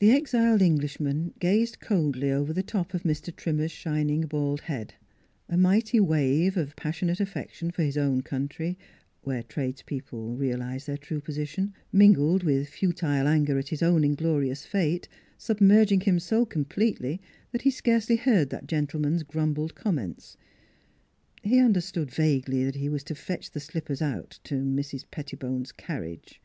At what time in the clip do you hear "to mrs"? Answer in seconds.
24.42-25.04